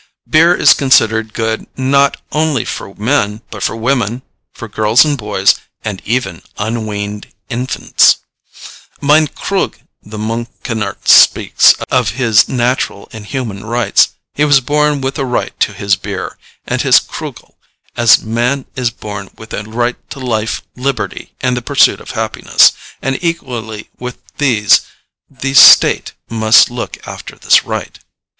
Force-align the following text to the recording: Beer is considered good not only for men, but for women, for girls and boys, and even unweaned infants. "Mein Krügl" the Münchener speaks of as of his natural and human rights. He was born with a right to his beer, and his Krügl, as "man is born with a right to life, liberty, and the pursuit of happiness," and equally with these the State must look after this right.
Beer 0.27 0.55
is 0.55 0.73
considered 0.73 1.31
good 1.31 1.67
not 1.77 2.17
only 2.31 2.65
for 2.65 2.95
men, 2.95 3.43
but 3.51 3.61
for 3.61 3.75
women, 3.75 4.23
for 4.51 4.67
girls 4.67 5.05
and 5.05 5.15
boys, 5.15 5.53
and 5.85 6.01
even 6.05 6.41
unweaned 6.57 7.27
infants. 7.49 8.17
"Mein 8.99 9.27
Krügl" 9.27 9.75
the 10.01 10.17
Münchener 10.17 10.95
speaks 11.07 11.73
of 11.73 11.77
as 11.83 11.99
of 11.99 12.09
his 12.15 12.49
natural 12.49 13.09
and 13.13 13.27
human 13.27 13.63
rights. 13.63 14.13
He 14.33 14.43
was 14.43 14.59
born 14.59 15.01
with 15.01 15.19
a 15.19 15.23
right 15.23 15.53
to 15.59 15.71
his 15.71 15.95
beer, 15.95 16.35
and 16.65 16.81
his 16.81 16.99
Krügl, 16.99 17.53
as 17.95 18.23
"man 18.23 18.65
is 18.75 18.89
born 18.89 19.29
with 19.37 19.53
a 19.53 19.61
right 19.65 20.09
to 20.09 20.19
life, 20.19 20.63
liberty, 20.75 21.35
and 21.41 21.55
the 21.55 21.61
pursuit 21.61 22.01
of 22.01 22.09
happiness," 22.17 22.71
and 23.03 23.19
equally 23.23 23.91
with 23.99 24.17
these 24.39 24.81
the 25.29 25.53
State 25.53 26.13
must 26.27 26.71
look 26.71 26.97
after 27.07 27.35
this 27.37 27.65
right. 27.65 27.99